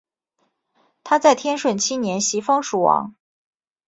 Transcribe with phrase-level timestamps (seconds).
[1.03, 3.13] 他在天顺七年袭封蜀王。